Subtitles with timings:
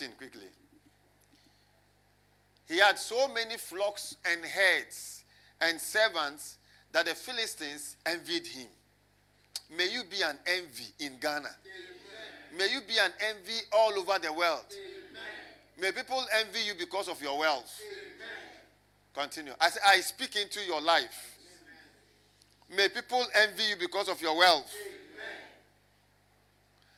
[0.00, 0.48] 14 quickly.
[2.68, 5.24] He had so many flocks and herds
[5.60, 6.56] and servants
[6.92, 8.68] that the Philistines envied him.
[9.76, 11.38] May you be an envy in Ghana.
[11.38, 12.58] Amen.
[12.58, 14.64] May you be an envy all over the world.
[14.70, 15.80] Amen.
[15.80, 17.80] May people envy you because of your wealth.
[17.80, 19.28] Amen.
[19.28, 19.52] Continue.
[19.68, 21.38] Say, I speak into your life.
[22.74, 24.72] May people envy you because of your wealth.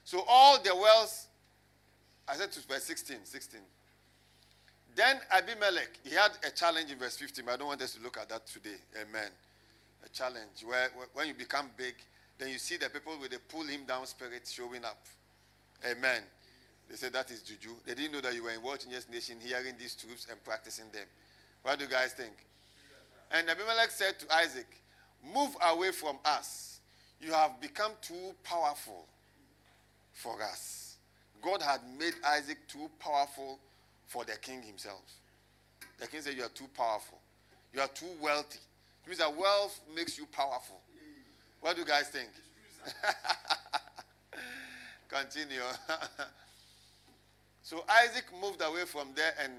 [0.05, 1.29] So all the wealth,
[2.29, 3.61] I said to verse 16, 16.
[4.95, 8.03] Then Abimelech, he had a challenge in verse 15, but I don't want us to
[8.03, 8.77] look at that today.
[9.01, 9.31] Amen.
[10.05, 11.95] A challenge where when you become big,
[12.39, 14.99] then you see the people with the pull him down spirit showing up.
[15.91, 16.23] Amen.
[16.91, 17.71] They said that is juju.
[17.87, 21.07] They didn't know that you were in Changers Nation hearing these truths and practicing them.
[21.63, 22.33] What do you guys think?
[23.31, 24.67] And Abimelech said to Isaac,
[25.35, 26.81] Move away from us.
[27.21, 29.07] You have become too powerful
[30.13, 30.92] for us.
[31.43, 33.59] God had made Isaac too powerful
[34.07, 35.03] for the king himself.
[35.99, 37.19] The king said, You are too powerful.
[37.75, 38.61] You are too wealthy.
[39.05, 40.81] It means that wealth makes you powerful.
[41.61, 42.29] What do you guys think?
[45.09, 45.61] Continue.
[47.63, 49.53] so Isaac moved away from there and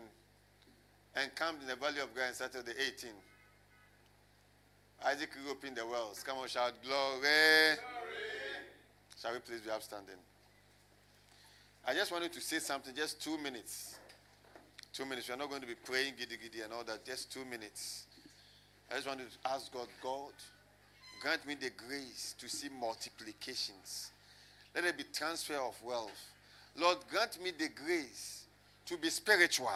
[1.15, 3.09] and camped in the valley of God and started the 18.
[5.05, 6.23] Isaac grew up in the wells.
[6.23, 7.19] Come on, shout glory.
[7.19, 7.77] glory.
[9.21, 10.15] Shall we please be upstanding?
[11.85, 13.95] I just wanted to say something, just two minutes.
[14.93, 15.27] Two minutes.
[15.27, 18.05] We're not going to be praying giddy giddy and all that, just two minutes.
[18.89, 20.31] I just wanted to ask God, God,
[21.21, 24.11] grant me the grace to see multiplications.
[24.73, 26.29] Let there be transfer of wealth.
[26.77, 28.45] Lord, grant me the grace
[28.85, 29.69] to be spiritual.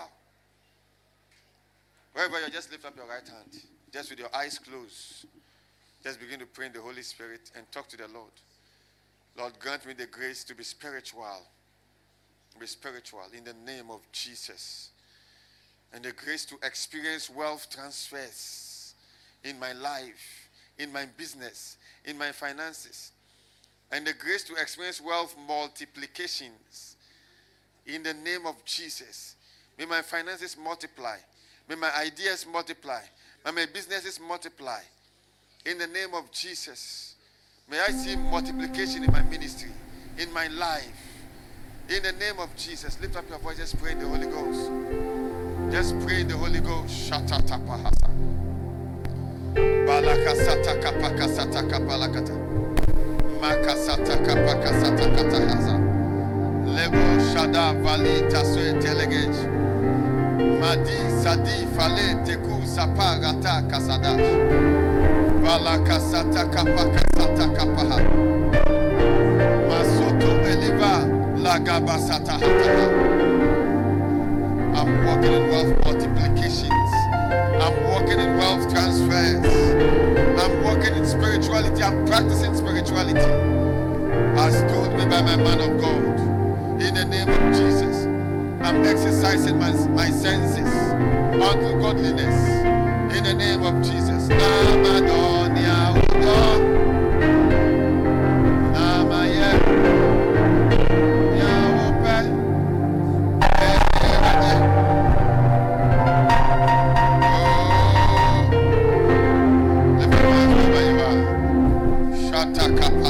[2.14, 5.26] Wherever you just lift up your right hand, just with your eyes closed.
[6.04, 8.32] Just begin to pray in the Holy Spirit and talk to the Lord.
[9.38, 11.46] Lord, grant me the grace to be spiritual
[12.60, 14.90] be spiritual in the name of Jesus.
[15.94, 18.94] And the grace to experience wealth transfers
[19.44, 23.12] in my life, in my business, in my finances.
[23.92, 26.98] And the grace to experience wealth multiplications
[27.86, 29.36] in the name of Jesus.
[29.78, 31.18] May my finances multiply.
[31.70, 33.02] May my ideas multiply.
[33.46, 34.82] May my businesses multiply.
[35.66, 37.16] In the name of Jesus.
[37.70, 39.72] May I see multiplication in my ministry,
[40.18, 41.17] in my life
[41.90, 43.58] in the name of Jesus, lift up your voice.
[43.58, 44.72] Just pray the Holy Ghost.
[45.72, 47.12] Just pray the Holy Ghost.
[56.68, 57.04] Lebo
[57.34, 59.36] shada vali taswe telegej.
[60.60, 64.30] Madi sadi fale teku saparata kasadash.
[65.42, 68.77] Balakasata kapakasata kapaha.
[74.76, 76.72] I'm walking in wealth multiplications.
[77.64, 79.46] I'm walking in wealth transfers.
[80.40, 81.82] I'm walking in spirituality.
[81.82, 83.20] I'm practicing spirituality.
[84.38, 86.20] As told me by my man of God.
[86.82, 88.06] In the name of Jesus.
[88.62, 90.68] I'm exercising my, my senses
[91.42, 93.16] unto godliness.
[93.16, 94.28] In the name of Jesus.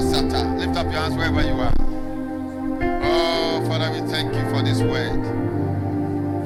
[0.08, 0.58] Sata.
[0.58, 1.74] Lift up your hands wherever you are.
[3.04, 5.22] Oh, Father, we thank you for this word.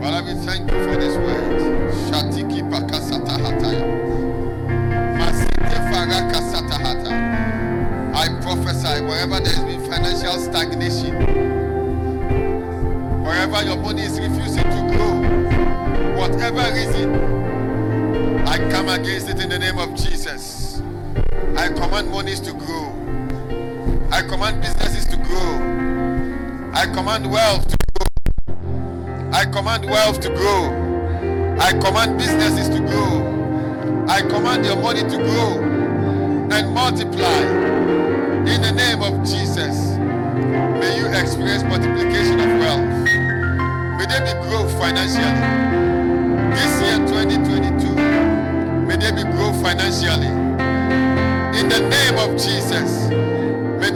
[0.02, 1.94] Father, we thank you for this word.
[2.10, 3.86] Shatiki pakasata hataya.
[5.18, 7.12] Masite faga kasata hata.
[8.14, 11.16] I prophesy wherever there has been financial stagnation,
[13.24, 15.22] wherever your money is refusing to grow,
[16.18, 17.16] whatever reason,
[18.48, 20.82] I come against it in the name of Jesus.
[21.56, 23.01] I command monies to grow.
[24.22, 26.72] I command businesses to grow.
[26.76, 29.30] I command wealth to grow.
[29.34, 31.58] I command wealth to grow.
[31.60, 34.06] I command businesses to grow.
[34.08, 35.64] I command your money to grow
[36.52, 37.42] and multiply.
[38.46, 43.08] In the name of Jesus, may you experience multiplication of wealth.
[43.98, 45.42] May there be growth financially.
[46.54, 47.96] This year, 2022,
[48.86, 50.28] may there be growth financially.
[51.58, 53.31] In the name of Jesus.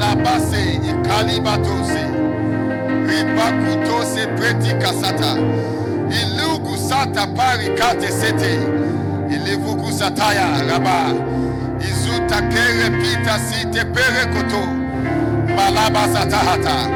[0.00, 2.04] Labase ikalibatose.
[3.08, 5.36] Ribakutose preti kasata.
[6.10, 8.58] Ilugu sata parikate sete.
[10.68, 11.12] Raba.
[11.80, 14.62] Izuta kere pita site pere koto.
[15.56, 16.90] Malaba satahata.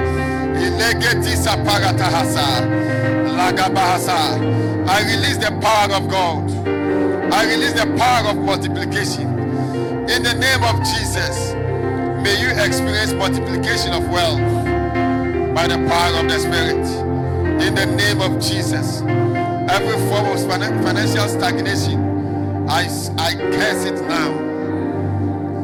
[0.61, 2.47] Ilegeti saparatahasa.
[3.37, 4.39] Lagabahasa.
[4.89, 6.51] I release the power of God.
[7.33, 9.29] I release the power of multiplication.
[10.11, 11.50] In the name of Jesus,
[12.23, 14.41] may you experience multiplication of wealth
[15.55, 16.87] by the power of the Spirit.
[17.67, 22.83] In the name of Jesus, every form of financial stagnation, I,
[23.19, 24.31] I curse it now.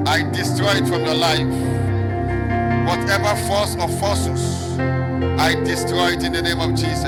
[0.06, 1.47] I destroy it from your life.
[2.87, 4.79] Whatever force or forces,
[5.41, 7.05] I destroy it in the name of Jesus.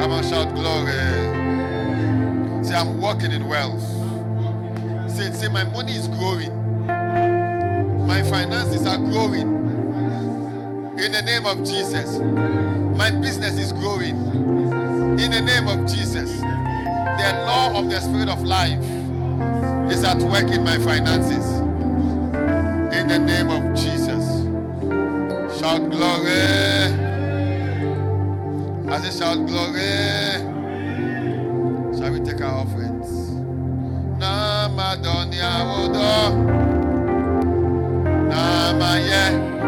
[0.00, 0.92] Come on, shout glory.
[2.64, 3.80] Say, I'm walking in wealth.
[5.10, 6.59] Say, say, my money is growing.
[8.10, 9.48] My finances are growing.
[10.98, 12.18] In the name of Jesus.
[12.98, 14.16] My business is growing.
[15.20, 16.40] In the name of Jesus.
[16.40, 18.82] The law of the spirit of life
[19.92, 21.60] is at work in my finances.
[22.98, 24.26] In the name of Jesus.
[25.60, 26.32] Shout glory.
[28.92, 29.86] As a shout glory.
[31.96, 33.30] Shall we take our offerings?
[34.18, 36.59] Namadonia Wodo.
[38.80, 39.59] Yawope.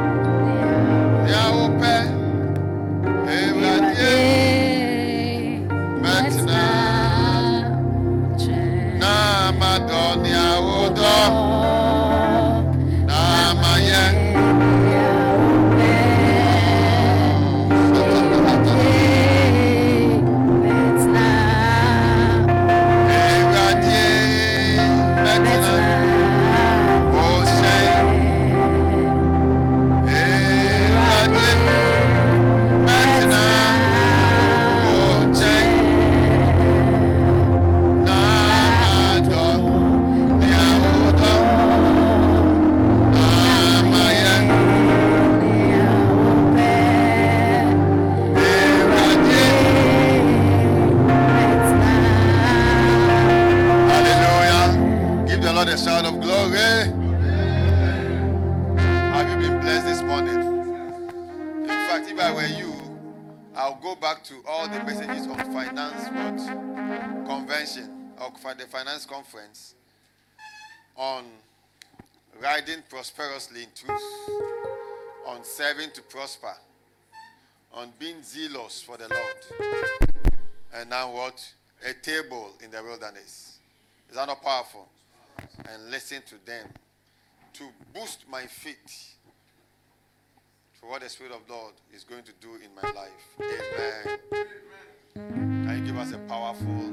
[64.69, 67.27] The messages on finance what?
[67.27, 67.91] Convention,
[68.21, 69.75] okay, the finance conference
[70.97, 71.25] on
[72.41, 74.03] riding prosperously in truth,
[75.27, 76.55] on serving to prosper,
[77.75, 79.73] on being zealous for the Lord.
[80.75, 81.47] And now what?
[81.89, 83.59] A table in the wilderness.
[84.09, 84.89] Is that not powerful?
[85.69, 86.69] And listen to them
[87.55, 89.17] to boost my faith
[90.83, 93.37] for what the Spirit of Lord is going to do in my life.
[93.41, 94.19] Amen.
[94.33, 95.65] Amen.
[95.65, 96.91] Can you give us a powerful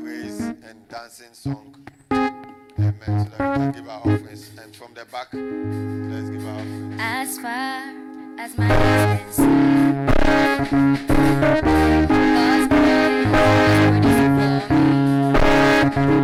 [0.00, 1.86] praise and dancing song?
[2.10, 2.94] Amen.
[3.06, 4.50] So that we can give our offerings.
[4.62, 6.96] And from the back, let's give our offerings.
[6.98, 7.92] As far
[8.38, 9.44] as my eyes can see.
[12.24, 13.04] God's grace
[14.06, 14.16] is
[15.98, 16.23] for me.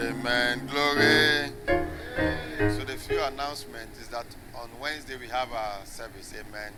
[0.00, 0.64] Amen.
[0.68, 1.50] Glory.
[1.66, 6.32] So the few announcements is that on Wednesday we have our service.
[6.38, 6.72] Amen.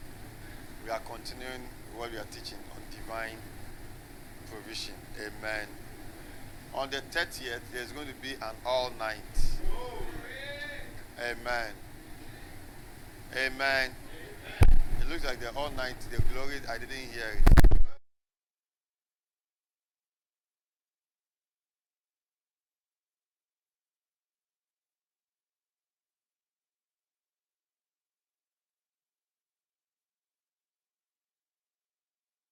[0.82, 3.36] We are continuing what we are teaching on divine
[4.50, 4.94] provision.
[5.18, 5.68] Amen.
[6.72, 9.18] On the 30th, there's going to be an all night.
[11.18, 11.72] Amen.
[13.36, 13.90] Amen.
[15.02, 17.59] It looks like the all night, the glory, I didn't hear it.